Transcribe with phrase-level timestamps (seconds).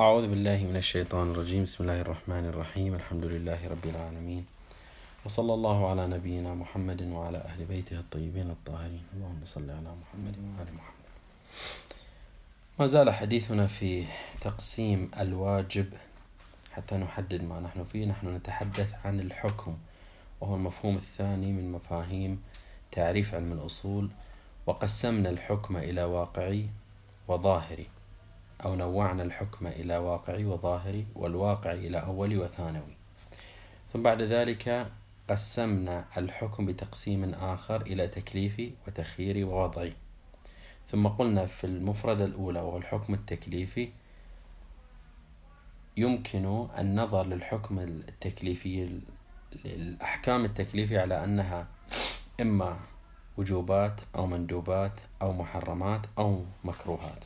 [0.00, 1.64] أعوذ بالله من الشيطان الرجيم.
[1.64, 2.94] بسم الله الرحمن الرحيم.
[2.94, 4.44] الحمد لله رب العالمين.
[5.24, 9.02] وصلى الله على نبينا محمد وعلى أهل بيته الطيبين الطاهرين.
[9.16, 11.08] اللهم صل على محمد وعلى محمد.
[12.78, 14.04] ما زال حديثنا في
[14.40, 15.88] تقسيم الواجب
[16.72, 18.04] حتى نحدد ما نحن فيه.
[18.04, 19.76] نحن نتحدث عن الحكم
[20.40, 22.42] وهو المفهوم الثاني من مفاهيم
[22.92, 24.08] تعريف علم الأصول.
[24.66, 26.68] وقسمنا الحكم إلى واقعي
[27.28, 27.95] وظاهري.
[28.64, 32.96] أو نوعنا الحكم إلى واقعي وظاهري والواقعي إلى أولي وثانوي.
[33.92, 34.86] ثم بعد ذلك
[35.28, 39.92] قسمنا الحكم بتقسيم آخر إلى تكليفي وتخييري ووضعي.
[40.90, 43.88] ثم قلنا في المفردة الأولى وهو الحكم التكليفي
[45.96, 49.00] يمكن النظر للحكم التكليفي
[49.64, 51.66] الأحكام التكليفية على أنها
[52.40, 52.76] إما
[53.36, 57.24] وجوبات أو مندوبات أو محرمات أو مكروهات.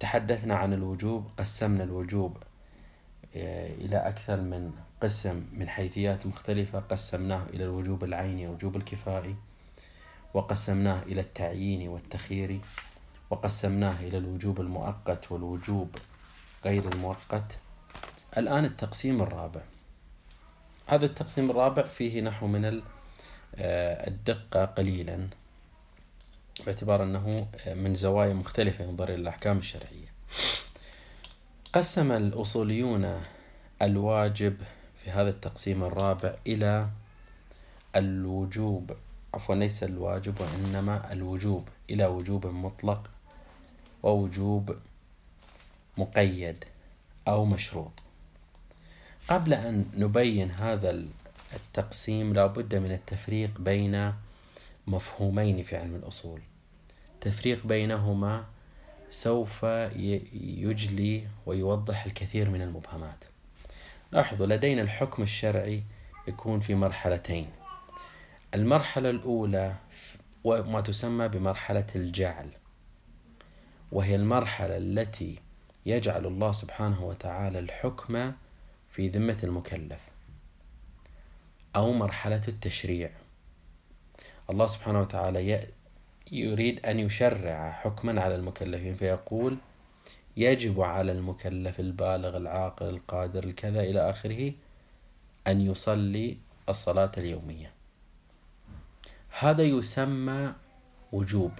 [0.00, 2.36] تحدثنا عن الوجوب قسمنا الوجوب
[3.36, 6.78] آه، إلى أكثر من قسم من حيثيات مختلفة.
[6.80, 9.36] قسمناه إلى الوجوب العيني والوجوب الكفائي
[10.34, 12.60] وقسمناه إلى التعيين والتخيير
[13.30, 15.96] وقسمناه إلى الوجوب المؤقت والوجوب
[16.64, 17.58] غير المؤقت.
[18.36, 19.60] الآن التقسيم الرابع.
[20.86, 22.64] هذا التقسيم الرابع فيه نحو من
[23.56, 25.28] آه، الدقة قليلا.
[26.66, 30.14] باعتبار أنه من زوايا مختلفة ينظر إلى الأحكام الشرعية.
[31.72, 33.20] قسم الأصوليون
[33.82, 34.56] الواجب
[35.04, 36.88] في هذا التقسيم الرابع إلى
[37.96, 38.96] الوجوب.
[39.34, 41.68] عفوا ليس الواجب وإنما الوجوب.
[41.90, 43.10] إلى وجوب مطلق
[44.02, 44.76] ووجوب
[45.98, 46.64] مقيد
[47.28, 47.92] أو مشروط.
[49.28, 51.04] قبل أن نبين هذا
[51.54, 54.12] التقسيم لا بد من التفريق بين
[54.86, 56.40] مفهومين في علم الأصول.
[57.20, 58.44] تفريق بينهما
[59.10, 63.24] سوف يجلي ويوضح الكثير من المبهمات.
[64.12, 65.82] لاحظوا لدينا الحكم الشرعي
[66.28, 67.50] يكون في مرحلتين.
[68.54, 69.74] المرحلة الأولى
[70.44, 72.48] وما تسمى بمرحلة الجعل
[73.92, 75.38] وهي المرحلة التي
[75.86, 78.32] يجعل الله سبحانه وتعالى الحكم
[78.90, 80.00] في ذمة المكلف
[81.76, 83.10] أو مرحلة التشريع.
[84.50, 85.68] الله سبحانه وتعالى
[86.32, 89.56] يريد أن يشرع حكما على المكلفين فيقول
[90.36, 94.52] يجب على المكلف البالغ العاقل القادر الكذا إلى آخره
[95.46, 96.36] أن يصلي
[96.68, 97.70] الصلاة اليومية.
[99.38, 100.54] هذا يسمى
[101.12, 101.52] وجوب.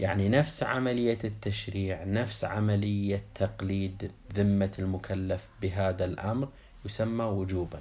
[0.00, 6.48] يعني نفس عملية التشريع نفس عملية تقليد ذمة المكلف بهذا الأمر
[6.84, 7.80] يسمى وجوبا.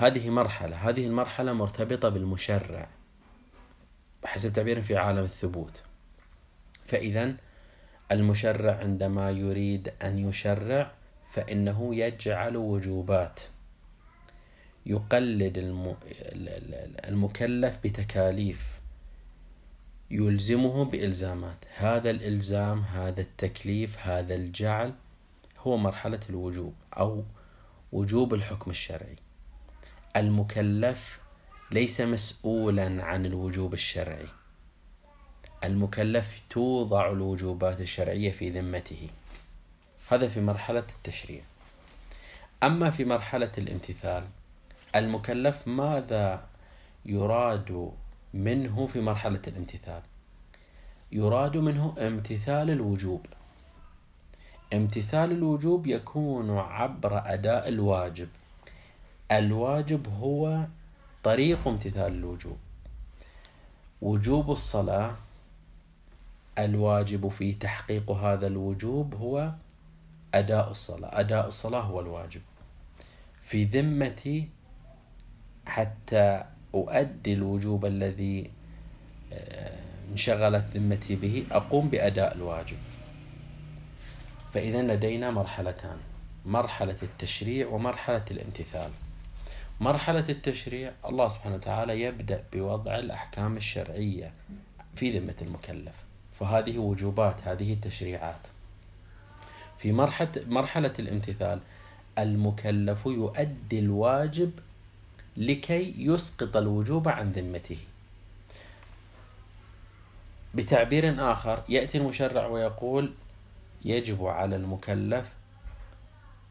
[0.00, 2.88] هذه مرحلة هذه المرحلة مرتبطة بالمشرع.
[4.22, 5.82] بحسب تعبير في عالم الثبوت.
[6.86, 7.34] فإذا
[8.12, 10.90] المشرع عندما يريد أن يشرع
[11.32, 13.40] فإنه يجعل وجوبات.
[14.86, 15.58] يقلد
[17.04, 18.80] المكلف بتكاليف.
[20.10, 21.64] يلزمه بإلزامات.
[21.76, 24.92] هذا الإلزام هذا التكليف هذا الجعل
[25.58, 27.24] هو مرحلة الوجوب أو
[27.92, 29.16] وجوب الحكم الشرعي.
[30.18, 31.20] المكلف
[31.70, 34.26] ليس مسؤولا عن الوجوب الشرعي.
[35.64, 39.08] المكلف توضع الوجوبات الشرعية في ذمته.
[40.10, 41.40] هذا في مرحلة التشريع.
[42.62, 44.24] أما في مرحلة الامتثال
[44.96, 46.44] المكلف ماذا
[47.06, 47.92] يراد
[48.34, 50.02] منه في مرحلة الامتثال؟
[51.12, 53.26] يراد منه امتثال الوجوب.
[54.72, 58.28] امتثال الوجوب يكون عبر أداء الواجب.
[59.32, 60.64] الواجب هو
[61.24, 62.56] طريق امتثال الوجوب.
[64.02, 65.16] وجوب الصلاة
[66.58, 69.52] الواجب في تحقيق هذا الوجوب هو
[70.34, 71.20] أداء الصلاة.
[71.20, 72.40] أداء الصلاة هو الواجب.
[73.42, 74.48] في ذمتي
[75.66, 78.50] حتى أؤدي الوجوب الذي
[79.32, 79.78] آه،
[80.12, 82.76] انشغلت ذمتي به أقوم بأداء الواجب.
[84.54, 85.96] فإذا لدينا مرحلتان
[86.46, 88.90] مرحلة التشريع ومرحلة الامتثال.
[89.80, 94.32] مرحلة التشريع الله سبحانه وتعالى يبدأ بوضع الأحكام الشرعية
[94.96, 95.94] في ذمة المكلف.
[96.40, 98.40] فهذه وجوبات هذه التشريعات.
[99.78, 101.60] في مرحلة مرحلة الامتثال
[102.18, 104.50] المكلف يؤدي الواجب
[105.36, 107.78] لكي يسقط الوجوب عن ذمته.
[110.54, 113.12] بتعبير آخر يأتي المشرع ويقول
[113.84, 115.37] يجب على المكلف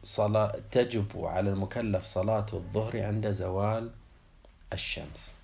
[0.02, 3.90] صلاة تجب على المكلف صلاة الظهر عند زوال
[4.72, 5.34] الشمس.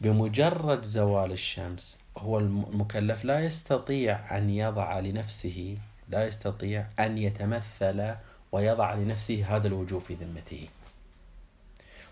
[0.00, 5.76] بمجرد زوال الشمس هو المكلف لا يستطيع أن يضع لنفسه
[6.08, 8.14] لا يستطيع أن يتمثل
[8.52, 10.68] ويضع لنفسه هذا الوجوب في ذمته.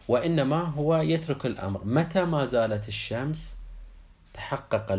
[0.08, 1.84] وإنما هو يترك الأمر.
[1.84, 3.56] متى ما زالت الشمس
[4.34, 4.93] تحقق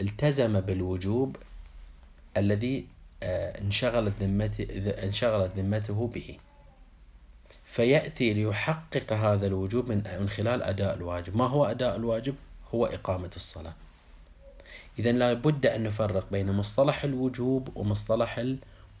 [0.00, 1.36] التزم بالوجوب
[2.36, 2.93] الذي
[3.24, 4.66] انشغلت ذمته
[5.04, 6.38] انشغلت ذمته به.
[7.64, 11.36] فيأتي ليحقق هذا الوجوب من من خلال أداء الواجب.
[11.36, 12.34] ما هو أداء الواجب؟
[12.74, 13.72] هو إقامة الصلاة.
[14.98, 18.38] إذا لابد أن نفرق بين مصطلح الوجوب ومصطلح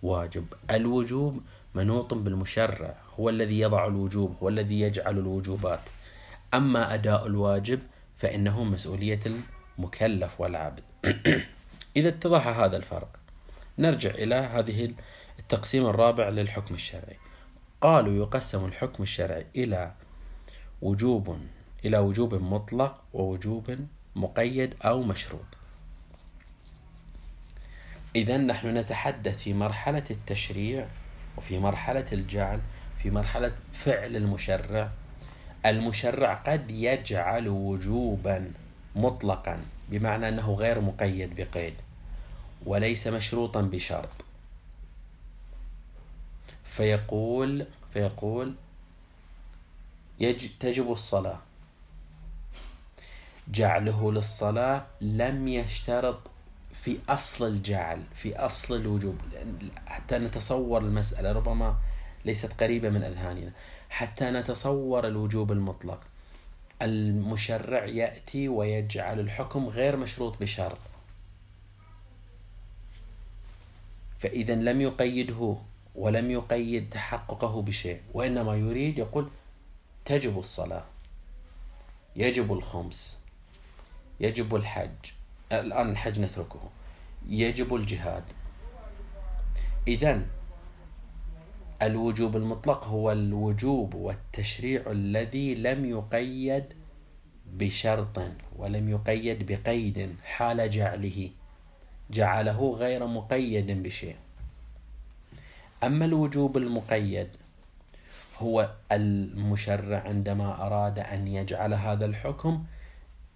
[0.02, 0.46] الواجب.
[0.70, 1.40] الوجوب
[1.74, 5.80] منوط بالمشرع هو الذي يضع الوجوب هو الذي يجعل الوجوبات.
[6.54, 7.80] أما أداء الواجب
[8.16, 9.20] فإنه مسؤولية
[9.78, 10.82] المكلف والعبد.
[11.96, 13.23] إذا اتضح هذا الفرق.
[13.78, 14.94] نرجع إلى هذه
[15.38, 17.16] التقسيم الرابع للحكم الشرعي.
[17.80, 19.92] قالوا يقسم الحكم الشرعي إلى
[20.82, 21.38] وجوب
[21.84, 23.76] إلى وجوب مطلق ووجوب
[24.16, 25.44] مقيد أو مشروط.
[28.16, 30.86] إذا نحن نتحدث في مرحلة التشريع
[31.36, 32.60] وفي مرحلة الجعل
[33.02, 34.90] في مرحلة فعل المشرع.
[35.66, 38.52] المشرع قد يجعل وجوبا
[38.96, 41.74] مطلقا بمعنى أنه غير مقيد بقيد.
[42.66, 44.08] وليس مشروطا بشرط.
[46.64, 48.54] فيقول فيقول
[50.20, 51.38] يج تجب الصلاة.
[53.48, 56.18] جعله للصلاة لم يشترط
[56.72, 59.18] في أصل الجعل في أصل الوجوب.
[59.86, 61.76] حتى نتصور المسألة ربما
[62.24, 63.52] ليست قريبة من أذهاننا.
[63.90, 66.00] حتى نتصور الوجوب المطلق.
[66.82, 70.78] المشرع يأتي ويجعل الحكم غير مشروط بشرط.
[74.24, 75.56] فإذا لم يقيده
[75.94, 79.28] ولم يقيد تحققه بشيء وإنما يريد يقول
[80.04, 80.84] تجب الصلاة
[82.16, 83.20] يجب الخمس
[84.20, 85.12] يجب الحج
[85.52, 86.70] الآن الحج نتركه
[87.28, 88.24] يجب الجهاد.
[89.88, 90.26] إذا
[91.82, 96.64] الوجوب المطلق هو الوجوب والتشريع الذي لم يقيد
[97.52, 98.22] بشرط
[98.56, 101.30] ولم يقيد بقيد حال جعله.
[102.10, 104.16] جعله غير مقيد بشيء.
[105.84, 107.28] أما الوجوب المقيد
[108.38, 112.64] هو المشرع عندما أراد أن يجعل هذا الحكم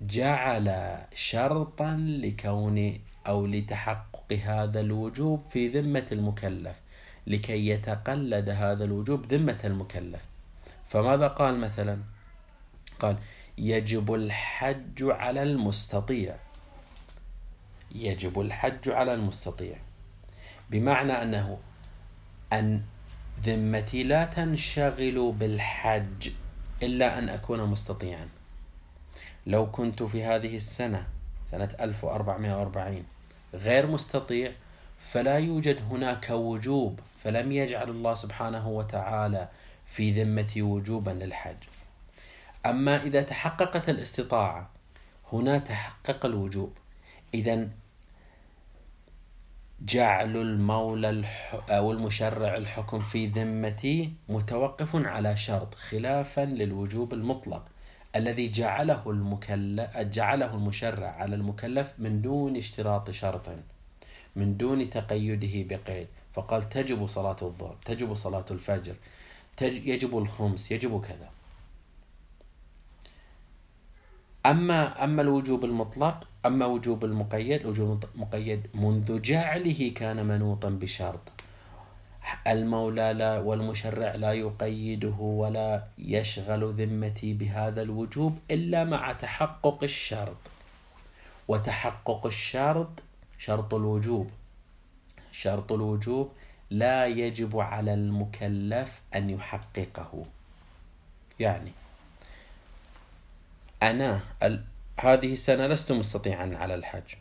[0.00, 6.76] جعل شرطا لكون أو لتحقق هذا الوجوب في ذمة المكلف
[7.26, 10.24] لكي يتقلد هذا الوجوب ذمة المكلف.
[10.88, 11.98] فماذا قال مثلا؟
[13.00, 13.16] قال
[13.58, 16.36] يجب الحج على المستطيع.
[17.94, 19.76] يجب الحج على المستطيع.
[20.70, 21.58] بمعنى أنه
[22.52, 22.82] أن
[23.44, 26.31] ذمتي لا تنشغل بالحج
[26.82, 28.29] إلا أن أكون مستطيعا.
[29.46, 31.06] لو كنت في هذه السنة
[31.50, 33.05] سنة 1440
[33.55, 34.52] غير مستطيع
[35.00, 39.49] فلا يوجد هناك وجوب فلم يجعل الله سبحانه وتعالى
[39.87, 41.56] في ذمتي وجوبا للحج.
[42.67, 44.70] أما إذا تحققت الاستطاعة
[45.32, 46.73] هنا تحقق الوجوب.
[47.34, 47.69] إذا
[49.80, 51.25] جعل المولى
[51.69, 57.64] أو المشرع الحكم في ذمتي متوقف على شرط خلافا للوجوب المطلق
[58.16, 63.48] الذي جعله المكلف جعله المشرع على المكلف من دون اشتراط شرط
[64.37, 66.06] من دون تقيده بقيد.
[66.35, 68.94] فقال تجب صلاة الظهر تجب صلاة الفجر
[69.62, 71.30] يجب الخمس يجب كذا.
[74.49, 81.21] أما أما الوجوب المطلق أما وجوب المقيد وجوب المقيد منذ جعله كان منوطا بشرط.
[82.47, 90.37] المولى لا والمشرع لا يقيده ولا يشغل ذمتي بهذا الوجوب إلا مع تحقق الشرط.
[91.49, 92.90] وتحقق الشرط
[93.38, 94.31] شرط الوجوب.
[95.33, 96.33] شرط الوجوب
[96.71, 100.25] لا يجب على المكلف أن يحققه.
[101.40, 101.73] يعني
[103.82, 104.20] أنا
[105.00, 107.14] هذه السنة لست مستطيعا على الحج.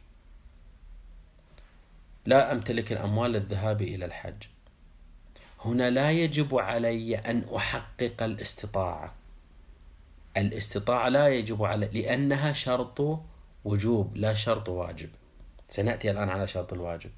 [2.26, 4.44] لا أمتلك الأموال للذهاب إلى الحج.
[5.66, 9.14] هنا لا يجب علي أن أحقق الاستطاعة.
[10.38, 13.20] الاستطاعة لا يجب علي لأنها شرط
[13.66, 15.10] وجوب لا شرط واجب.
[15.70, 17.12] سنأتي الآن على شرط الواجب.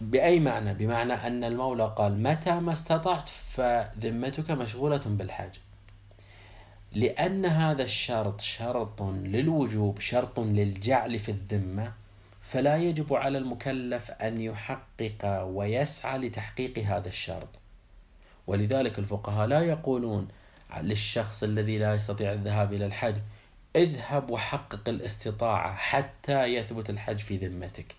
[0.00, 5.58] بأي معنى؟ بمعنى أن المولى قال متى ما استطعت فذمتك مشغولة بالحج.
[6.94, 11.92] لأن هذا الشرط شرط للوجوب شرط للجعل في الذمة
[12.40, 17.48] فلا يجب على المكلف أن يحقق ويسعى لتحقيق هذا الشرط.
[18.46, 20.28] ولذلك الفقهاء لا يقولون
[20.80, 23.16] للشخص الذي لا يستطيع الذهاب إلى الحج
[23.76, 27.94] اذهب وحقق الاستطاعة حتى يثبت الحج في ذمتك.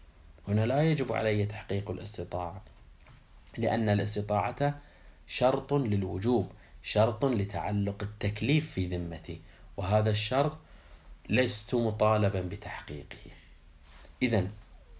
[0.48, 2.62] هنا لا يجب علي تحقيق الاستطاعة
[3.58, 4.80] لأن الاستطاعة
[5.28, 6.52] شرط للوجوب.
[6.88, 9.42] شرط لتعلق التكليف في ذمتي
[9.78, 10.58] وهذا الشرط
[11.30, 13.32] لست مطالبا بتحقيقه.
[14.22, 14.48] إذا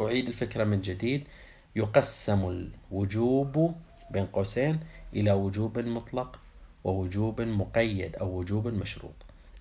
[0.02, 1.28] أعيد الفكرة من جديد.
[1.76, 3.76] يقسم الوجوب
[4.12, 4.80] بين قوسين
[5.14, 6.40] إلى وجوب مطلق
[6.84, 9.16] ووجوب مقيد أو وجوب مشروط.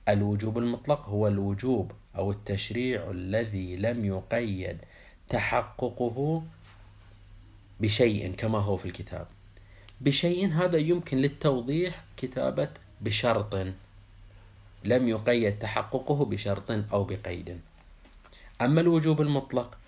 [0.09, 4.78] الوجوب المطلق هو الوجوب أو التشريع الذي لم يقيد
[5.28, 6.43] تحققه
[7.81, 9.26] بشيء كما هو في الكتاب.
[10.01, 12.71] بشيء هذا يمكن للتوضيح كتابة
[13.01, 13.55] بشرط
[14.85, 17.61] لم يقيد تحققه بشرط أو بقيد.
[18.61, 19.79] أما الوجوب المطلق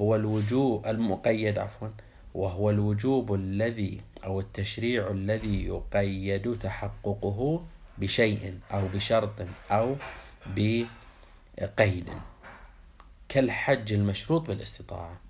[0.00, 1.88] هو الوجوب المقيد عفوا
[2.34, 7.64] وهو الوجوب الذي أو التشريع الذي يقيد تحققه
[7.98, 9.96] بشيء أو بشرط أو
[10.46, 12.08] بقيد.
[13.28, 15.20] كالحج المشروط بالاستطاعة.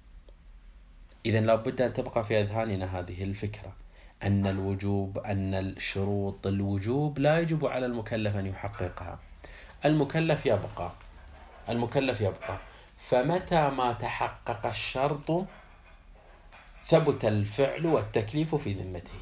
[1.27, 3.82] إذا لابد أن تبقى في أذهاننا هذه الفكرة.
[4.23, 9.19] أن الوجوب أن الشروط الوجوب لا يجب على المكلف أن يحققها.
[9.85, 10.93] المكلف يبقى.
[11.69, 12.59] المكلف يبقى.
[12.99, 15.45] فمتى ما تحقق الشرط
[16.87, 19.19] ثبت الفعل والتكليف في ذمته.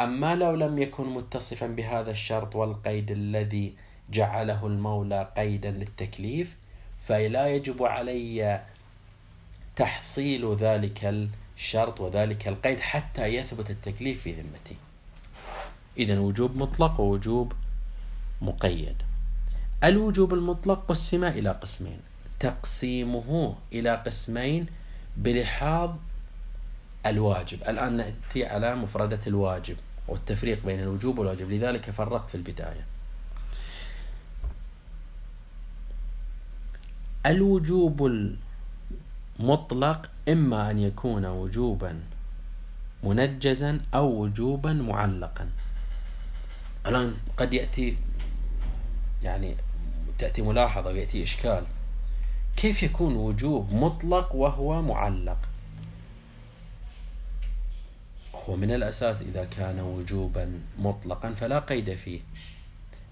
[0.00, 3.74] أما لو لم يكن متصفا بهذا الشرط والقيد الذي
[4.10, 6.56] جعله المولى قيدا للتكليف
[7.00, 8.62] فلا يجب علي
[9.76, 14.76] تحصيل ذلك الشرط وذلك القيد حتى يثبت التكليف في ذمتي.
[15.96, 17.52] إذا وجوب مطلق ووجوب
[18.42, 18.96] مقيد.
[19.84, 22.00] الوجوب المطلق قسم إلى قسمين.
[22.40, 24.66] تقسيمه إلى قسمين
[25.16, 25.90] بلحاظ
[27.06, 27.62] الواجب.
[27.68, 29.76] الآن نأتي على مفردة الواجب
[30.08, 31.50] والتفريق بين الوجوب والواجب.
[31.50, 32.86] لذلك فرقت في البداية.
[37.26, 38.10] الوجوب
[39.40, 42.00] المطلق إما أن يكون وجوبا
[43.02, 45.50] منجزا أو وجوبا معلقا.
[46.86, 47.96] الآن قد يأتي
[49.22, 49.56] يعني
[50.18, 51.64] تأتي ملاحظة ويأتي إشكال.
[52.56, 55.38] كيف يكون وجوب مطلق وهو معلق؟
[58.34, 62.20] هو من الأساس إذا كان وجوبا مطلقا فلا قيد فيه.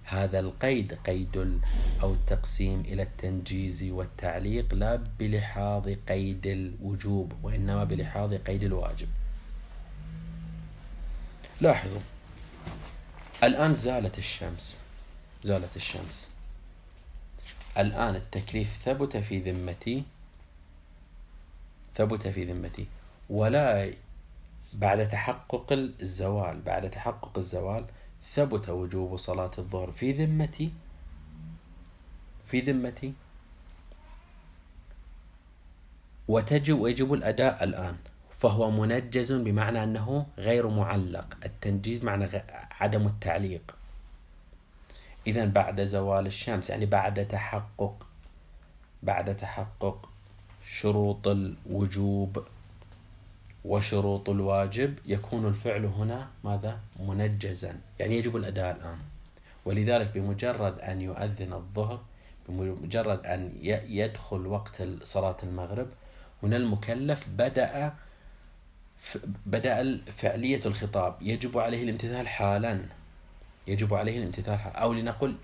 [0.07, 1.61] هذا القيد قيد
[2.03, 9.09] أو التقسيم إلى التنجيز والتعليق لا بلحاظ قيد الوجوب وإنما بلحاظ قيد الواجب.
[11.61, 12.01] لاحظوا
[13.45, 14.79] الآن زالت الشمس
[15.45, 16.31] زالت الشمس.
[17.79, 20.03] الآن التكليف ثبت في ذمتي
[21.97, 22.87] ثبت في ذمتي.
[23.31, 23.93] ولا
[24.73, 27.85] بعد تحقق الزوال بعد تحقق الزوال
[28.37, 30.73] ثبت وجوب صلاة الظهر في ذمتي؟
[32.45, 33.13] في ذمتي؟
[36.29, 37.97] وتجب ويجب الأداء الآن
[38.31, 41.37] فهو منجز بمعنى أنه غير معلق.
[41.45, 42.29] التنجيز معنى
[42.81, 43.77] عدم التعليق.
[45.27, 48.07] إذا بعد زوال الشمس يعني بعد تحقق
[49.03, 50.09] بعد تحقق
[50.69, 52.47] شروط الوجوب
[53.67, 57.81] وشروط الواجب يكون الفعل هنا ماذا؟ منجزا.
[57.99, 58.99] يعني يجب الأداء الآن.
[59.65, 62.01] ولذلك بمجرد أن يؤذن الظهر
[62.49, 63.53] بمجرد أن
[63.89, 65.87] يدخل وقت صلاة المغرب
[66.43, 67.93] هنا المكلف بدأ
[69.47, 71.15] بدأ فعلية الخطاب.
[71.23, 72.81] يجب عليه الامتثال حالا.
[73.67, 74.79] يجب عليه الامتثال حالا.
[74.79, 75.35] أو لنقل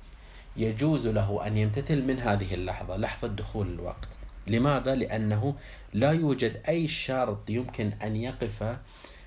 [0.56, 4.08] يجوز له أن يمتثل من هذه اللحظة لحظة دخول الوقت.
[4.46, 5.54] لماذا؟ لأنه
[5.92, 8.76] لا يوجد أي شرط يمكن أن يقف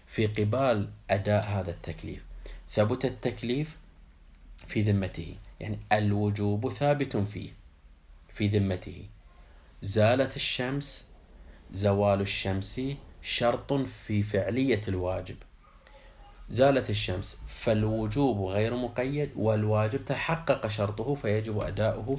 [0.07, 2.25] في قبال أداء هذا التكليف.
[2.71, 3.77] ثبت التكليف
[4.67, 7.49] في ذمته يعني الوجوب ثابت فيه
[8.33, 9.05] في ذمته.
[9.81, 11.11] زالت الشمس
[11.71, 12.81] زوال الشمس
[13.21, 15.35] شرط في فعلية الواجب.
[16.49, 22.17] زالت الشمس فالوجوب غير مقيد والواجب تحقق شرطه فيجب أداؤه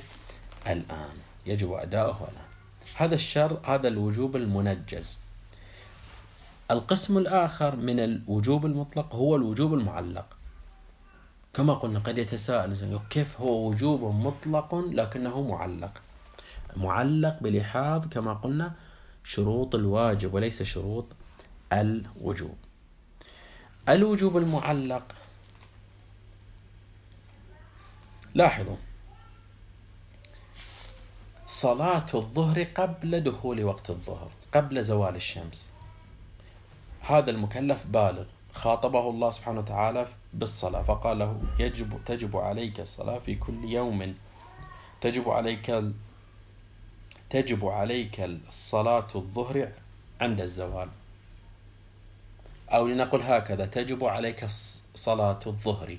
[0.67, 2.46] الآن يجب أداؤه الآن.
[2.99, 5.19] هذا الشر هذا الوجوب المنجز.
[6.71, 10.27] القسم الآخر من الوجوب المطلق هو الوجوب المعلق.
[11.55, 16.03] كما قلنا قد يتساءل كيف هو وجوب مطلق لكنه معلق؟
[16.77, 18.73] معلق بلحاظ كما قلنا
[19.25, 21.07] شروط الواجب وليس شروط
[21.73, 22.57] الوجوب.
[23.89, 25.15] الوجوب المعلق
[28.35, 28.77] لاحظوا
[31.47, 35.71] صلاة الظهر قبل دخول وقت الظهر قبل زوال الشمس.
[37.01, 38.25] هذا المكلف بالغ.
[38.53, 44.15] خاطبه الله سبحانه وتعالى بالصلاة فقال له يجب تجب عليك الصلاة في كل يوم.
[45.01, 45.85] تجب عليك
[47.31, 49.73] تجب عليك الصلاة الظهر
[50.21, 50.89] عند الزوال.
[52.69, 54.47] أو لنقل هكذا تجب عليك
[54.95, 55.99] صلاة الظهر.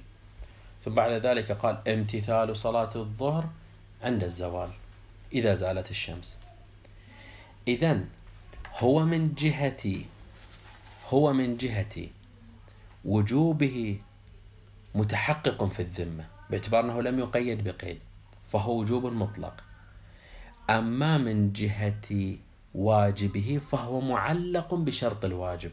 [0.86, 3.46] ثم بعد ذلك قال امتثال صلاة الظهر
[4.04, 4.70] عند الزوال.
[5.34, 6.40] إذا زالت الشمس.
[7.68, 8.06] إذا
[8.78, 10.02] هو من جهة
[11.10, 12.08] هو من جهة
[13.06, 14.00] وجوبه
[14.96, 18.00] متحقق في الذمة باعتبار أنه لم يقيد بقيد
[18.46, 19.64] فهو وجوب مطلق.
[20.70, 22.36] أما من جهة
[22.76, 25.72] واجبه فهو معلق بشرط الواجب.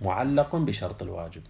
[0.00, 1.42] معلق بشرط الواجب.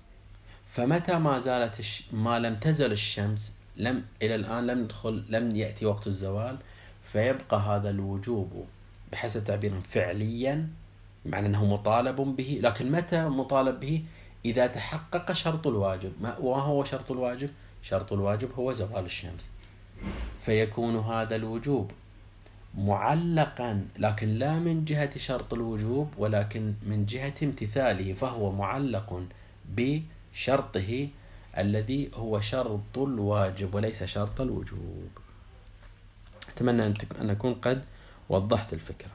[0.70, 2.04] فمتى ما زالت الش...
[2.12, 6.56] ما لم تزل الشمس لم إلى الآن لم ندخل لم يأتي وقت الزوال
[7.12, 8.66] فيبقى هذا الوجوب
[9.12, 10.68] بحسب تعبيرهم فعليا
[11.26, 12.60] معنى أنه مطالب به.
[12.62, 14.02] لكن متى مطالب به؟
[14.44, 16.12] إذا تحقق شرط الواجب.
[16.20, 17.50] ما وهو شرط الواجب؟
[17.82, 19.52] شرط الواجب هو زوال الشمس.
[20.40, 21.90] فيكون هذا الوجوب
[22.78, 29.22] معلقا لكن لا من جهة شرط الوجوب ولكن من جهة امتثاله فهو معلق
[29.68, 31.08] بشرطه
[31.58, 35.08] الذي هو شرط الواجب وليس شرط الوجوب.
[36.48, 36.86] أتمنى
[37.20, 37.84] أن أكون قد
[38.28, 39.10] وضحت الفكرة.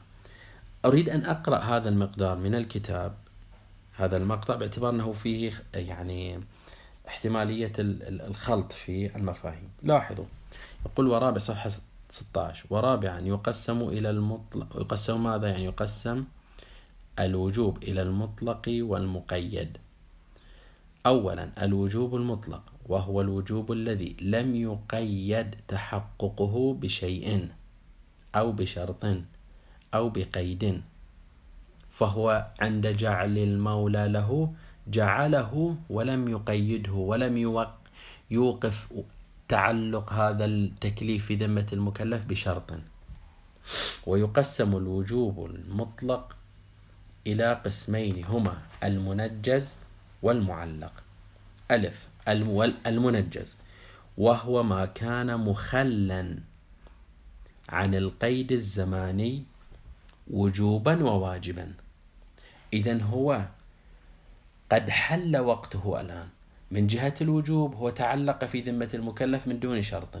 [0.84, 3.14] أريد أن أقرأ هذا المقدار من الكتاب.
[3.96, 6.40] هذا المقطع باعتبار أنه فيه يعني
[7.08, 9.68] احتمالية الخلط في المفاهيم.
[9.82, 10.24] لاحظوا.
[10.86, 11.70] يقول ورابع صفحة
[12.10, 16.24] 16 ورابعا يقسم إلى المطلق يقسم ماذا؟ يعني يقسم
[17.18, 19.78] الوجوب إلى المطلق والمقيد.
[21.06, 27.48] أولا الوجوب المطلق وهو الوجوب الذي لم يقيد تحققه بشيء
[28.34, 29.04] أو بشرط
[29.94, 30.82] أو بقيد
[31.90, 34.52] فهو عند جعل المولى له
[34.88, 37.64] جعله ولم يقيده ولم
[38.30, 38.88] يوقف
[39.48, 42.70] تعلق هذا التكليف في ذمة المكلف بشرط.
[44.06, 46.36] ويقسم الوجوب المطلق
[47.26, 49.76] إلى قسمين هما المنجز
[50.22, 50.92] والمعلق.
[51.70, 52.08] ألف.
[52.86, 53.56] المنجز.
[54.18, 56.38] وهو ما كان مخلا
[57.68, 59.44] عن القيد الزماني
[60.30, 61.72] وجوبا وواجبا.
[62.72, 63.46] إذا هو
[64.72, 66.28] قد حل وقته الآن.
[66.70, 70.16] من جهة الوجوب هو تعلق في ذمة المكلف من دون شرط.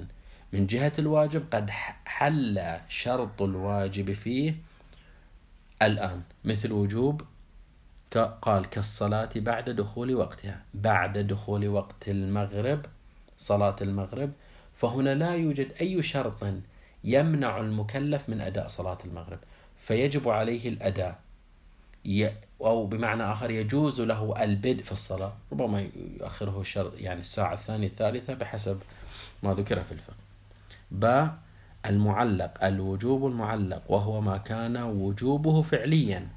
[0.52, 1.70] من جهة الواجب قد
[2.04, 4.54] حل شرط الواجب فيه
[5.82, 6.22] الآن.
[6.44, 7.22] مثل وجوب
[8.18, 10.62] قال كالصلاة بعد دخول وقتها.
[10.74, 12.86] بعد دخول وقت المغرب
[13.38, 14.32] صلاة المغرب
[14.74, 16.44] فهنا لا يوجد أي شرط
[17.04, 19.38] يمنع المكلف من أداء صلاة المغرب
[19.78, 21.18] فيجب عليه الأداء.
[22.60, 25.32] أو بمعنى آخر يجوز له البدء في الصلاة.
[25.52, 25.86] ربما
[26.20, 28.78] يؤخره الشرط يعني الساعة الثانية الثالثة بحسب
[29.42, 30.16] ما ذكر في الفقه.
[30.90, 31.38] باء
[31.86, 36.28] المعلق الوجوب المعلق وهو ما كان وجوبه فعليا.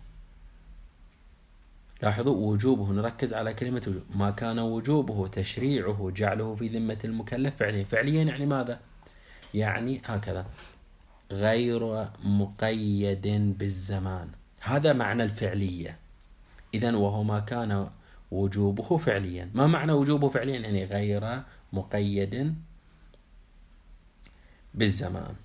[2.01, 4.03] لاحظوا وجوبه نركز على كلمة وجوب.
[4.15, 7.84] ما كان وجوبه تشريعه جعله في ذمة المكلف فعليا.
[7.84, 8.79] فعليا يعني ماذا؟
[9.53, 10.45] يعني هكذا.
[11.32, 13.27] غير مقيد
[13.58, 14.29] بالزمان.
[14.60, 15.97] هذا معنى الفعلية.
[16.73, 17.89] إذا وهو ما كان
[18.32, 19.49] وجوبه فعليا.
[19.53, 21.41] ما معنى وجوبه فعليا؟ يعني غير
[21.73, 22.56] مقيد
[24.73, 25.36] بالزمان.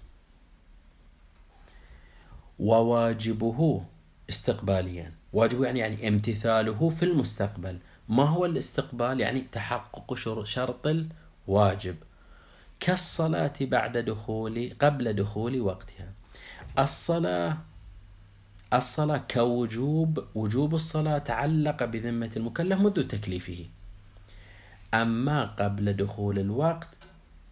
[2.58, 3.82] وواجبه
[4.30, 5.12] استقباليا.
[5.32, 7.78] واجبه يعني يعني امتثاله في المستقبل.
[8.08, 10.14] ما هو الاستقبال؟ يعني تحقق
[10.44, 10.96] شرط
[11.48, 11.96] الواجب.
[12.80, 16.12] كالصلاة بعد دخول قبل دخول وقتها.
[16.78, 17.56] الصلاة
[18.72, 23.66] الصلاة كوجوب وجوب الصلاة تعلق بذمة المكلف منذ تكليفه.
[24.94, 26.88] أما قبل دخول الوقت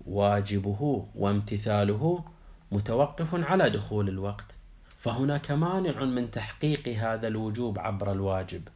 [0.07, 2.25] واجبه وامتثاله
[2.73, 4.56] متوقف على دخول الوقت.
[4.99, 8.69] فهناك مانع من تحقيق هذا الوجوب عبر الواجب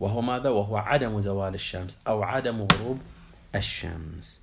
[0.00, 2.98] وهو ماذا؟ وهو عدم زوال الشمس أو عدم غروب
[3.54, 4.42] الشمس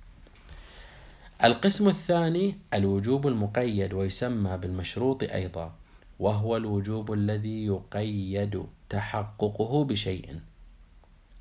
[1.44, 5.72] القسم الثاني الوجوب المقيد ويسمى بالمشروط أيضا
[6.18, 10.40] وهو الوجوب الذي يقيد تحققه بشيء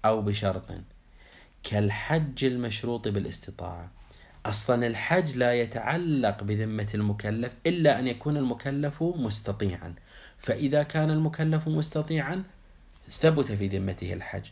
[0.05, 0.63] أو بشرط
[1.63, 3.91] كالحج المشروط بالاستطاعة
[4.45, 9.93] أصلا الحج لا يتعلق بذمة المكلف إلا أن يكون المكلف مستطيعا.
[10.37, 12.43] فإذا كان المكلف مستطيعا
[13.09, 14.45] ثبت في ذمته الحج.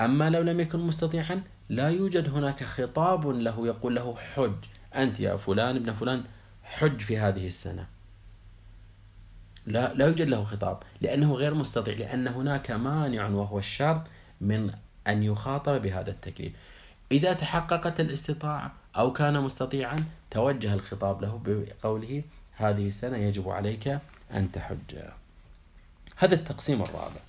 [0.00, 4.64] أما لو لم يكن مستطيعا لا يوجد هناك خطاب له يقول له حج.
[4.94, 6.24] أنت يا فلان ابن فلان
[6.64, 7.86] حج في هذه السنة.
[9.66, 14.02] لا لا يوجد له خطاب لأنه غير مستطيع لأن هناك مانع وهو الشرط
[14.40, 14.70] من
[15.06, 16.52] أن يخاطب بهذا التكليف.
[17.12, 22.22] إذا تحققت الاستطاعة أو كان مستطيعا توجه الخطاب له بقوله
[22.56, 23.98] هذه السنة يجب عليك
[24.34, 24.98] أن تحج.
[26.16, 27.20] هذا التقسيم الرابع.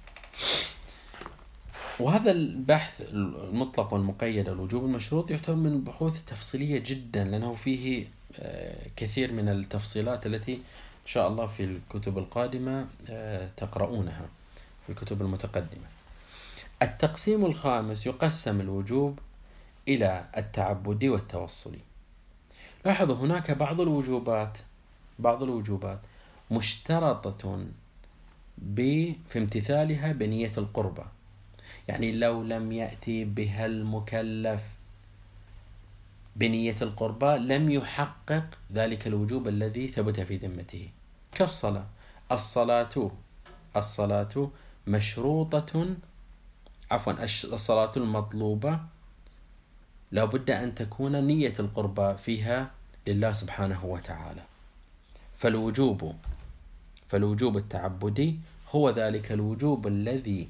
[2.00, 8.08] وهذا البحث المطلق والمقيد الوجوب المشروط يعتبر من البحوث التفصيلية جدا لأنه فيه
[8.40, 14.26] آه، كثير من التفصيلات التي إن شاء الله في الكتب القادمة آه، تقرؤونها
[14.86, 15.88] في الكتب المتقدمة.
[16.82, 19.20] التقسيم الخامس يقسم الوجوب
[19.88, 21.80] إلى التعبدي والتوصلي
[22.86, 24.58] لاحظوا هناك بعض الوجوبات
[25.20, 26.00] بعض الوجوبات
[26.52, 27.66] مشترطة
[29.30, 31.06] في امتثالها بنية القربة
[31.88, 34.62] يعني لو لم يأتي بها المكلف
[36.36, 40.90] بنية القربة لم يحقق ذلك الوجوب الذي ثبت في ذمته.
[41.32, 41.86] كالصلاة.
[42.32, 43.12] الصلاة
[43.76, 44.50] الصلاة
[44.88, 45.96] مشروطة
[46.92, 48.80] عفوا الصلاة المطلوبة
[50.12, 52.72] لا بد أن تكون نية القربة فيها
[53.08, 54.42] لله سبحانه وتعالى.
[55.38, 56.16] فالوجوب
[57.10, 58.40] فالوجوب التعبدي
[58.72, 60.50] هو ذلك الوجوب الذي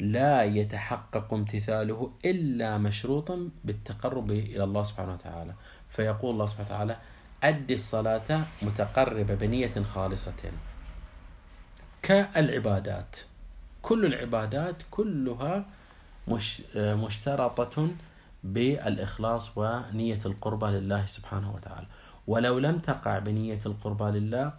[0.00, 5.54] لا يتحقق امتثاله إلا مشروطا بالتقرب إلى الله سبحانه وتعالى.
[5.90, 6.96] فيقول الله سبحانه وتعالى
[7.42, 10.42] أد الصلاة متقربة بنية خالصة.
[12.02, 13.16] كالعبادات.
[13.82, 15.64] كل العبادات كلها
[16.28, 17.88] مش مشترطة
[18.44, 21.86] بالإخلاص ونية القربى لله سبحانه وتعالى.
[22.26, 24.52] ولو لم تقع بنية القربى لله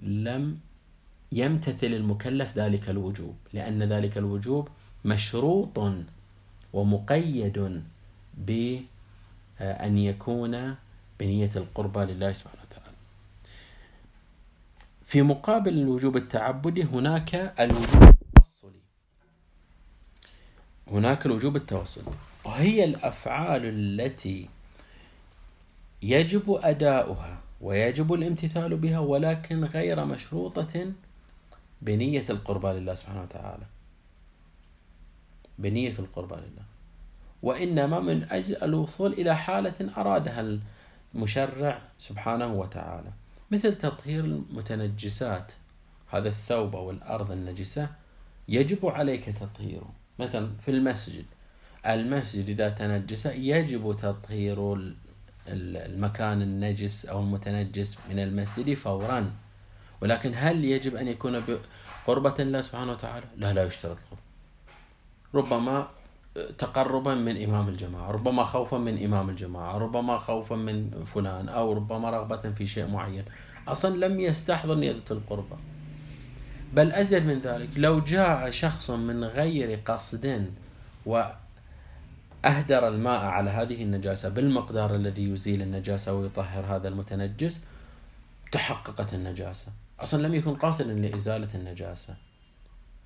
[0.00, 0.58] لم
[1.32, 4.68] يمتثل المكلف ذلك الوجوب لأن ذلك الوجوب
[5.04, 5.92] مشروط
[6.72, 7.82] ومقيد
[8.38, 10.74] بأن يكون
[11.20, 12.96] بنية القربى لله سبحانه وتعالى.
[15.04, 18.82] في مقابل الوجوب التعبدي هناك الوجوب التوصلي.
[20.92, 22.12] هناك الوجوب التوصلي.
[22.46, 24.48] وهي الأفعال التي
[26.02, 30.92] يجب أداؤها ويجب الامتثال بها ولكن غير مشروطة
[31.82, 33.66] بنية القربى لله سبحانه وتعالى.
[35.58, 36.64] بنية القربى لله.
[37.42, 40.58] وإنما من أجل الوصول إلى حالة أرادها
[41.14, 43.10] المشرع سبحانه وتعالى.
[43.50, 45.52] مثل تطهير المتنجسات
[46.10, 47.88] هذا الثوب أو الأرض النجسة
[48.48, 49.90] يجب عليك تطهيره.
[50.18, 51.24] مثلا في المسجد
[51.86, 54.78] المسجد إذا تنجس يجب تطهير
[55.48, 59.30] المكان النجس أو المتنجس من المسجد فورا.
[60.00, 61.42] ولكن هل يجب أن يكون
[62.06, 64.18] قربة الله سبحانه وتعالى؟ لا لا يشترط القرب.
[65.34, 65.88] ربما
[66.58, 72.10] تقربا من إمام الجماعة ربما خوفا من إمام الجماعة ربما خوفا من فلان أو ربما
[72.10, 73.24] رغبة في شيء معين.
[73.68, 75.56] أصلا لم يستحضر نية القربة.
[76.74, 80.50] بل أزيد من ذلك لو جاء شخص من غير قصد
[82.44, 87.66] وأهدر الماء على هذه النجاسة بالمقدار الذي يزيل النجاسة ويطهر هذا المتنجس
[88.52, 89.72] تحققت النجاسة.
[90.00, 92.16] أصلا لم يكن قاصدا لإزالة النجاسة.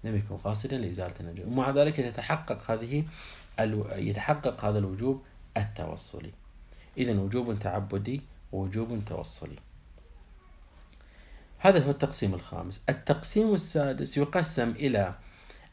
[0.04, 1.48] لم يكن قاصدا لإزالة النجاسة.
[1.48, 3.04] ومع ذلك يتحقق هذه
[3.96, 5.22] يتحقق هذا الوجوب
[5.56, 6.32] التوصلي.
[6.98, 8.20] إذا وجوب تعبدي
[8.52, 9.58] ووجوب توصلي.
[11.58, 12.84] هذا هو التقسيم الخامس.
[12.88, 15.14] التقسيم السادس يقسم إلى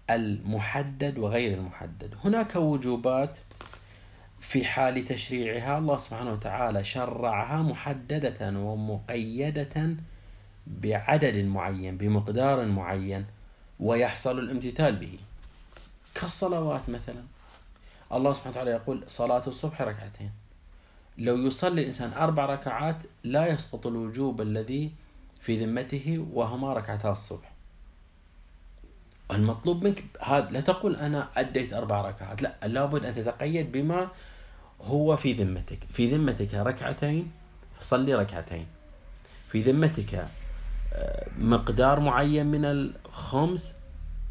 [0.09, 2.15] المحدد وغير المحدد.
[2.23, 3.37] هناك وجوبات
[4.39, 9.95] في حال تشريعها الله سبحانه وتعالى شرعها محددة ومقيدة
[10.67, 13.25] بعدد معين بمقدار معين
[13.79, 15.19] ويحصل الامتثال به.
[16.15, 17.23] كالصلوات مثلا.
[18.11, 20.31] الله سبحانه وتعالى يقول صلاة الصبح ركعتين.
[21.17, 24.91] لو يصلي الإنسان أربع ركعات لا يسقط الوجوب الذي
[25.41, 27.56] في ذمته وهما ركعتا الصبح.
[29.31, 34.07] المطلوب منك هذا لا تقول أنا أديت أربع ركعات لا لابد أن تتقيد بما
[34.81, 35.79] هو في ذمتك.
[35.93, 37.31] في ذمتك ركعتين
[37.81, 38.65] صلي ركعتين.
[39.51, 40.27] في ذمتك
[41.37, 43.75] مقدار معين من الخمس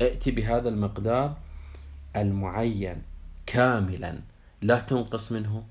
[0.01, 1.37] ائتي بهذا المقدار
[2.17, 3.03] المعين
[3.47, 4.19] كاملا
[4.63, 5.65] لا تنقص منه.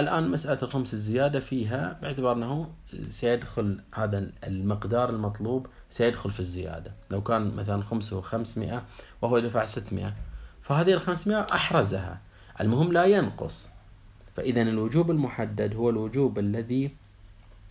[0.00, 2.68] الآن مسألة الخمس الزيادة فيها باعتبار أنه
[3.08, 6.92] سيدخل هذا المقدار المطلوب سيدخل في الزيادة.
[7.10, 8.82] لو كان مثلا خمسة خمسمائة
[9.22, 10.12] وهو يدفع ستمائة
[10.62, 12.20] فهذه الخمسمائة أحرزها.
[12.60, 13.68] المهم لا ينقص.
[14.36, 16.90] فإذا الوجوب المحدد هو الوجوب الذي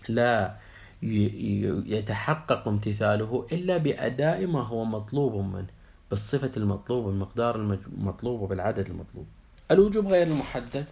[0.10, 0.56] لا
[1.02, 5.68] يتحقق امتثاله إلا بأداء ما هو مطلوب منه
[6.10, 9.26] بالصفة المطلوبة بالمقدار المطلوب وبالعدد المطلوب.
[9.72, 10.86] الوجوب غير المحدد.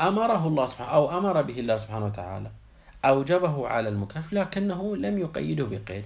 [0.00, 2.50] أمره الله سبحانه أو أمر به الله سبحانه وتعالى
[3.04, 6.04] أوجبه على المكلف لكنه لم يقيده بقيد.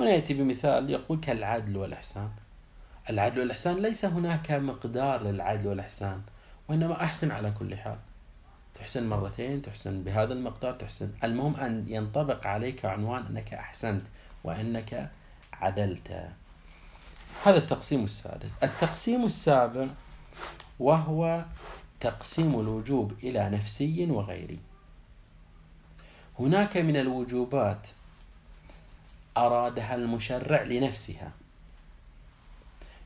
[0.00, 2.30] هنا يأتي بمثال يقول كالعدل والإحسان.
[3.10, 6.22] العدل والإحسان ليس هناك مقدار للعدل والإحسان
[6.68, 7.96] وإنما أحسن على كل حال.
[8.74, 11.10] تحسن مرتين تحسن بهذا المقدار تحسن.
[11.24, 14.02] المهم أن ينطبق عليك عنوان أنك أحسنت
[14.44, 15.10] وأنك
[15.52, 16.28] عدلت.
[17.44, 18.50] هذا التقسيم السادس.
[18.62, 19.86] التقسيم السابع
[20.80, 21.44] وهو
[22.00, 24.58] تقسيم الوجوب إلى نفسي وغيري.
[26.38, 27.86] هناك من الوجوبات
[29.36, 31.32] أرادها المشرع لنفسها.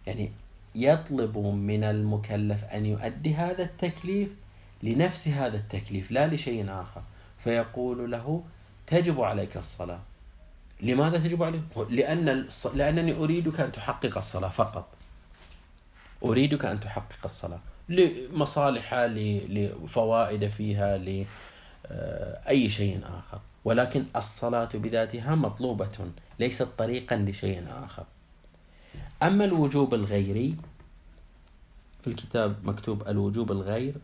[0.06, 0.32] يعني
[0.74, 4.28] يطلب من المكلف أن يؤدي هذا التكليف
[4.82, 7.02] لنفس هذا التكليف لا لشيء آخر.
[7.44, 8.44] فيقول له
[8.86, 10.00] تجب عليك الصلاة.
[10.80, 14.88] لماذا تجب عليك؟ لأن لأنني أريدك أن تحقق الصلاة فقط.
[16.24, 17.60] أريدك أن تحقق الصلاة.
[17.90, 23.40] لمصالح لفوائد فيها لأي شيء آخر.
[23.64, 28.04] ولكن الصلاة بذاتها مطلوبة ليست طريقا لشيء آخر.
[29.22, 30.56] أما الوجوب الغيري
[32.02, 33.94] في الكتاب مكتوب الوجوب الغير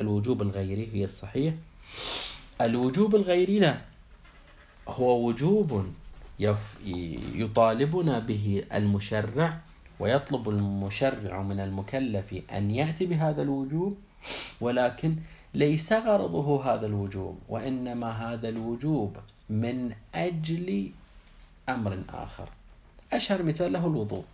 [0.00, 1.54] الوجوب الغيري هي الصحيح.
[2.60, 3.76] الوجوب الغيري لا
[4.88, 5.86] هو وجوب
[7.34, 9.60] يطالبنا به المشرع
[10.02, 13.98] ويطلب المشرع من المكلف أن يأتي بهذا الوجوب
[14.60, 15.16] ولكن
[15.54, 19.16] ليس غرضه هذا الوجوب وإنما هذا الوجوب
[19.50, 20.90] من أجل
[21.68, 22.48] أمر آخر.
[23.12, 24.24] أشهر مثال له الوضوء.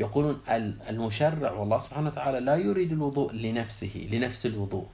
[0.00, 0.40] يقولون
[0.88, 4.86] المشرع والله سبحانه وتعالى لا يريد الوضوء لنفسه لنفس الوضوء.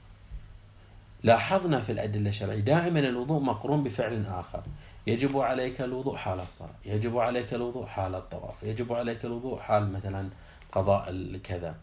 [1.23, 4.63] لاحظنا في الأدلة الشرعية دائما الوضوء مقرون بفعل آخر.
[5.07, 10.29] يجب عليك الوضوء حال الصلاة يجب عليك الوضوء حال الطواف يجب عليك الوضوء حال مثلا
[10.71, 11.75] قضاء الكذا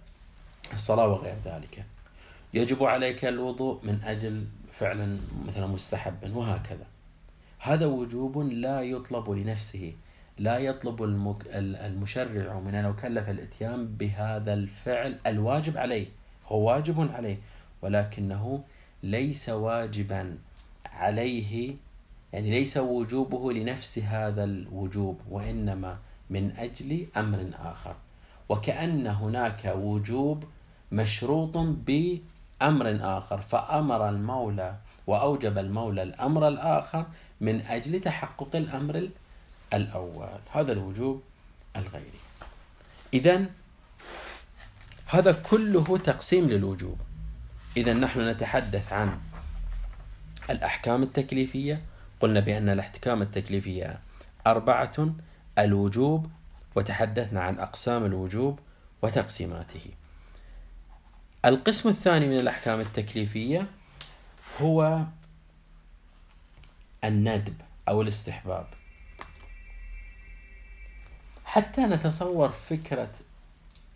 [0.72, 1.84] الصلاة وغير ذلك.
[2.54, 6.86] يجب عليك الوضوء من أجل فعل مثلا مستحب وهكذا.
[7.58, 9.92] هذا وجوب لا يطلب لنفسه
[10.38, 11.02] لا يطلب
[11.56, 16.06] المشرع من المكلف الإتيان بهذا الفعل الواجب عليه
[16.46, 17.36] هو واجب عليه
[17.82, 18.64] ولكنه
[19.02, 20.38] ليس واجبا
[20.86, 21.76] عليه
[22.34, 25.98] يعني ليس وجوبه لنفس هذا الوجوب وإنما
[26.30, 27.96] من أجل أمر آخر.
[28.48, 30.44] وكأن هناك وجوب
[30.92, 37.06] مشروط بأمر آخر فأمر المولى وأوجب المولى الأمر الآخر
[37.40, 39.08] من أجل تحقق الأمر
[39.74, 40.38] الأول.
[40.52, 41.22] هذا الوجوب
[41.76, 42.20] الغيري.
[43.14, 43.46] إذا
[45.06, 46.98] هذا كله تقسيم للوجوب.
[47.76, 49.18] إذا نحن نتحدث عن
[50.50, 51.93] الأحكام التكليفية
[52.24, 54.00] قلنا بأن الأحكام التكليفية
[54.46, 55.14] أربعة
[55.58, 56.30] الوجوب
[56.74, 58.58] وتحدثنا عن أقسام الوجوب
[59.02, 59.90] وتقسيماته.
[61.44, 63.66] القسم الثاني من الأحكام التكليفية
[64.62, 65.02] هو
[67.04, 67.54] الندب
[67.88, 68.66] أو الاستحباب.
[71.44, 73.10] حتى نتصور فكرة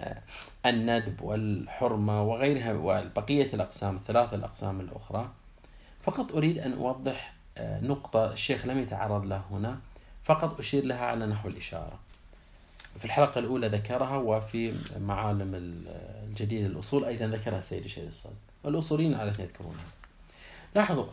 [0.01, 0.23] آه،
[0.67, 5.33] الندب والحرمة وغيرها وبقية الأقسام الثلاث الأقسام الأخرى
[6.03, 9.79] فقط أريد أن أوضح نقطة الشيخ لم يتعرض لها هنا
[10.25, 11.99] فقط أشير لها على نحو الإشارة.
[12.99, 15.51] في الحلقة الأولى ذكرها وفي معالم
[16.25, 18.37] الجديد الأصول أيضا ذكرها السيد الشيخ الصد.
[18.65, 19.85] والأصوليين على يذكرونها.
[20.75, 21.07] لاحظوا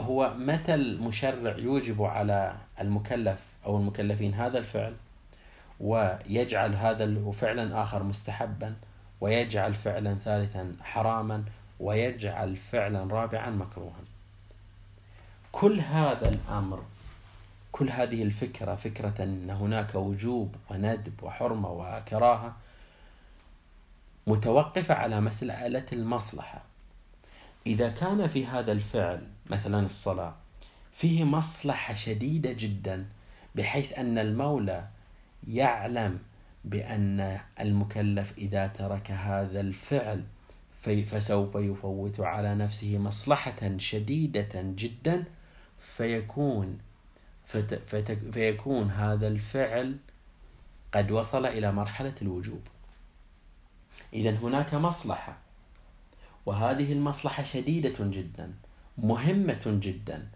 [0.00, 4.94] هو متى المشرع يوجب على المكلف أو المكلفين هذا الفعل؟
[5.80, 8.74] ويجعل هذا فعلا آخر مستحبا
[9.20, 11.44] ويجعل فعلا ثالثا حراما
[11.80, 14.00] ويجعل فعلا رابعا مكروها.
[15.52, 16.84] كل هذا الأمر
[17.72, 22.56] كل هذه الفكرة فكرة أن هناك وجوب وندب وحرمة وكراهة
[24.26, 26.62] متوقفة على مسألة المصلحة.
[27.66, 30.34] إذا كان في هذا الفعل مثلا الصلاة
[30.92, 33.06] فيه مصلحة شديدة جدا
[33.54, 34.88] بحيث أن المولى
[35.48, 36.18] يعلم
[36.64, 40.24] بأن المكلف إذا ترك هذا الفعل
[40.82, 45.24] فسوف يفوت على نفسه مصلحة شديدة جدا
[46.00, 46.78] فيكون
[48.32, 49.96] فيكون هذا الفعل
[50.92, 52.60] قد وصل إلى مرحلة الوجوب.
[54.12, 55.36] إذا هناك مصلحة
[56.46, 58.52] وهذه المصلحة شديدة جدا
[58.98, 60.28] مهمة جدا.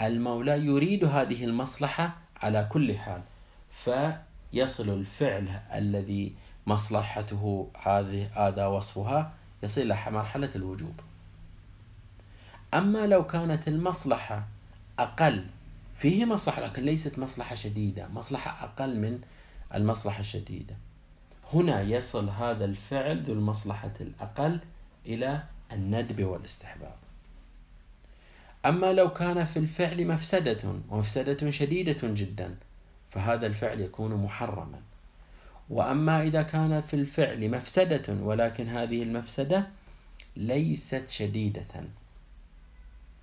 [0.00, 3.22] المولى يريد هذه المصلحة على كل حال
[3.70, 6.34] فيصل الفعل الذي
[6.66, 11.00] مصلحته هذه هذا وصفها يصل إلى مرحلة الوجوب.
[12.74, 14.55] أما لو كانت المصلحة
[14.98, 15.44] أقل.
[15.94, 18.08] فيه مصلحة لكن ليست مصلحة شديدة.
[18.08, 19.20] مصلحة أقل من
[19.74, 20.74] المصلحة الشديدة.
[21.52, 24.60] هنا يصل هذا الفعل ذو المصلحة الأقل
[25.06, 26.94] إلى الندب والاستحباب.
[28.66, 32.54] أما لو كان في الفعل مفسدة ومفسدة شديدة جدا
[33.10, 34.80] فهذا الفعل يكون محرما.
[35.70, 39.66] وأما إذا كان في الفعل مفسدة ولكن هذه المفسدة
[40.36, 41.84] ليست شديدة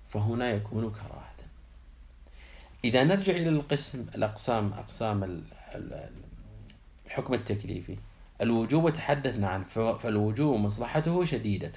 [0.08, 1.33] فهنا يكون كراهة.
[2.84, 5.42] إذا نرجع إلى القسم الأقسام أقسام
[7.06, 7.96] الحكم التكليفي.
[8.40, 11.72] الوجوب تحدثنا عنه فالوجوب مصلحته شديدة.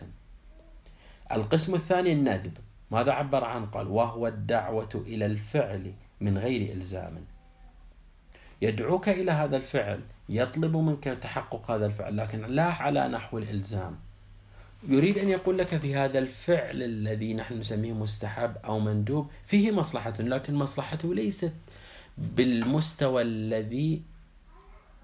[1.31, 2.57] القسم الثاني الندب.
[2.91, 7.25] ماذا عبر عنه؟ قال وهو الدعوة إلى الفعل من غير إلزام.
[8.61, 13.99] يدعوك إلى هذا الفعل يطلب منك تحقق هذا الفعل لكن لا على نحو الإلزام.
[14.89, 20.13] يريد أن يقول لك في هذا الفعل الذي نحن نسميه مستحب أو مندوب فيه مصلحة
[20.19, 21.53] لكن مصلحته ليست
[22.17, 24.01] بالمستوى الذي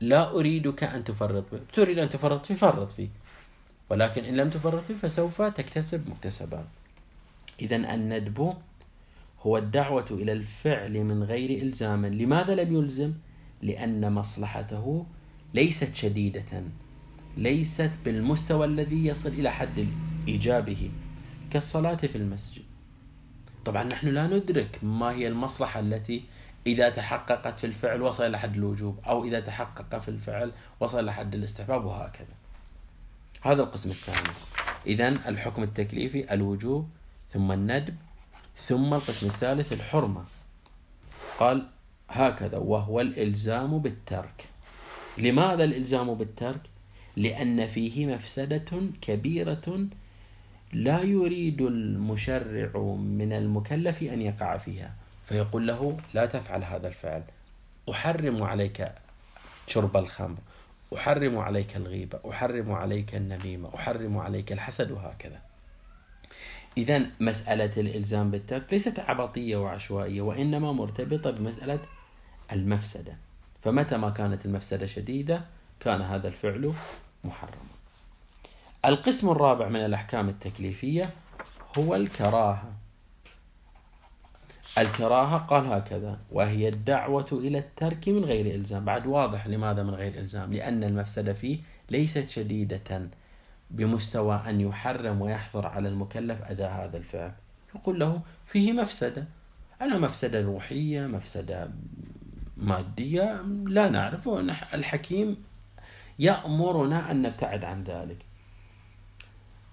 [0.01, 1.59] لا أريدك أن تفرط به.
[1.73, 3.07] تريد أن تفرط فيه فرط فيه
[3.89, 6.65] ولكن إن لم تفرط فيه فسوف تكتسب مكتسبا
[7.61, 8.53] إذا الندب
[9.41, 12.05] هو الدعوة إلى الفعل من غير إلزام.
[12.05, 13.13] لماذا لم يلزم؟
[13.61, 15.05] لأن مصلحته
[15.53, 16.63] ليست شديدة.
[17.37, 19.87] ليست بالمستوى الذي يصل إلى حد
[20.27, 20.91] إيجابه
[21.51, 22.63] كالصلاة في المسجد.
[23.65, 26.23] طبعا نحن لا ندرك ما هي المصلحة التي
[26.67, 31.13] إذا تحققت في الفعل وصل إلى حد الوجوب أو إذا تحقق في الفعل وصل إلى
[31.13, 32.33] حد الاستحباب وهكذا.
[33.41, 34.29] هذا القسم الثاني.
[34.85, 36.89] إذا الحكم التكليفي الوجوب
[37.31, 37.95] ثم الندب
[38.57, 40.23] ثم القسم الثالث الحرمة.
[41.39, 41.67] قال
[42.09, 44.47] هكذا وهو الإلزام بالترك.
[45.17, 46.72] لماذا الإلزام بالترك؟
[47.17, 49.87] لأن فيه مفسدة كبيرة
[50.73, 54.93] لا يريد المشرع من المكلف أن يقع فيها.
[55.25, 57.23] فيقول له لا تفعل هذا الفعل.
[57.89, 58.91] أحرم عليك
[59.67, 60.37] شرب الخمر
[60.95, 65.41] أحرم عليك الغيبة أحرم عليك النميمة أحرم عليك الحسد وهكذا.
[66.77, 71.79] إذا مسألة الإلزام بالترك ليست عبطية وعشوائية وإنما مرتبطة بمسألة
[72.51, 73.17] المفسدة.
[73.63, 75.45] فمتى ما كانت المفسدة شديدة
[75.83, 76.73] كان هذا الفعل
[77.23, 77.73] محرما
[78.85, 81.09] القسم الرابع من الأحكام التكليفية
[81.77, 82.71] هو الكراهة.
[84.77, 88.85] الكراهة قال هكذا وهي الدعوة إلى الترك من غير إلزام.
[88.85, 91.57] بعد واضح لماذا من غير إلزام؟ لأن المفسدة فيه
[91.89, 93.09] ليست شديدة
[93.71, 97.31] بمستوى أن يحرم ويحظر على المكلف أداء هذا الفعل.
[97.75, 99.25] يقول له فيه مفسدة.
[99.81, 101.69] أنا مفسدة روحية مفسدة
[102.57, 104.27] مادية؟ لا نعرف.
[104.73, 105.43] الحكيم
[106.19, 108.17] يأمرنا أن نبتعد عن ذلك.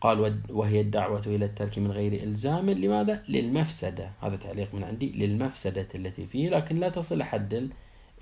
[0.01, 4.11] قال وهي الدعوة إلى الترك من غير إلزام لماذا؟ للمفسدة.
[4.21, 7.71] هذا تعليق من عندي للمفسدة التي فيه لكن لا تصل حد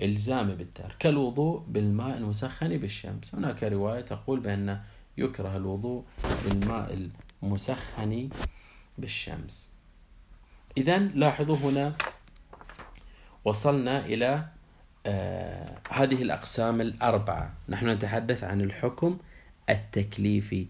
[0.01, 0.97] الإلزام بالترك.
[0.99, 3.35] كالوضوء بالماء المسخن بالشمس.
[3.35, 4.81] هناك رواية تقول بأن
[5.19, 6.05] يكره الوضوء
[6.45, 7.09] بالماء
[7.43, 8.29] المسخن
[8.99, 9.75] بالشمس.
[10.77, 11.95] إذا لاحظوا هنا
[13.45, 14.45] وصلنا إلى
[15.91, 17.53] هذه الأقسام الأربعة.
[17.69, 19.19] نحن نتحدث عن الحكم
[19.71, 20.67] التكليفي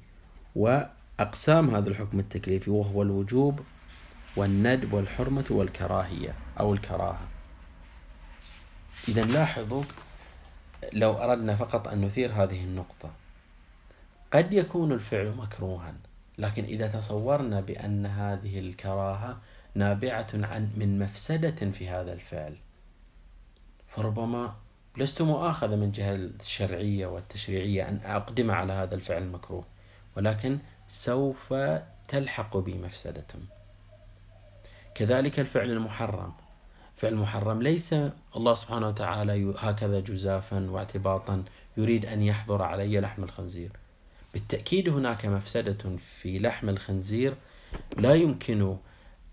[0.57, 3.61] وأقسام هذا الحكم التكليفي وهو الوجوب
[4.37, 7.29] والندب والحرمة والكراهية أو الكراهة.
[9.09, 9.83] إذا لاحظوا
[10.93, 13.11] لو أردنا فقط أن نثير هذه النقطة
[14.33, 15.95] قد يكون الفعل مكروها
[16.39, 19.39] لكن إذا تصورنا بأن هذه الكراهة
[19.75, 22.57] نابعة عن من مفسدة في هذا الفعل
[23.99, 24.55] فربما
[24.97, 29.65] لست مؤاخذة من جهة الشرعية والتشريعية أن أقدم على هذا الفعل المكروه
[30.17, 30.59] ولكن
[30.89, 31.55] سوف
[32.09, 33.27] تلحق بي مفسدة.
[34.95, 36.33] كذلك الفعل المحرم.
[36.97, 37.95] فعل المحرم ليس
[38.37, 41.45] الله سبحانه وتعالى هكذا جزافا واعتباطا
[41.77, 43.71] يريد أن يحضر علي لحم الخنزير.
[44.35, 47.35] بالتأكيد هناك مفسدة في لحم الخنزير
[47.97, 48.77] لا يمكن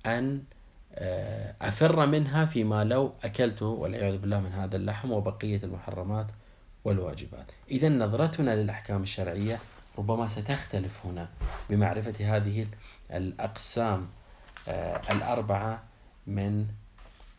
[0.06, 0.44] أن
[1.62, 6.28] أفر منها فيما لو أكلته والعياذ بالله من هذا اللحم وبقية المحرمات
[6.86, 7.52] والواجبات.
[7.72, 9.60] إذا نظرتنا للأحكام الشرعية
[9.98, 11.30] ربما ستختلف هنا
[11.70, 12.68] بمعرفة هذه
[13.12, 14.08] الأقسام
[14.68, 15.84] آه، الأربعة
[16.28, 16.68] من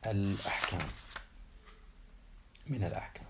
[0.07, 0.87] الأحكام.
[2.67, 3.27] من الأحكام.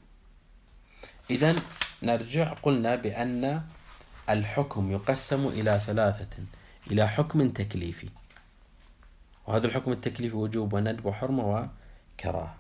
[1.31, 1.55] إذا
[2.03, 3.62] نرجع قلنا بأن
[4.31, 6.37] الحكم يقسم إلى ثلاثة
[6.91, 8.09] إلى حكم تكليفي.
[9.47, 11.68] وهذا الحكم التكليفي وجوب وندب وحرمة
[12.18, 12.55] وكراهة.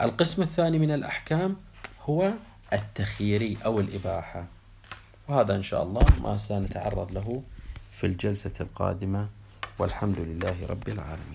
[0.00, 1.56] القسم الثاني من الأحكام
[2.02, 2.32] هو
[2.72, 4.44] التخييري أو الإباحة.
[5.28, 7.42] وهذا إن شاء الله ما سنتعرض له
[7.92, 9.28] في الجلسة القادمة.
[9.78, 11.34] والحمد لله رب العالمين.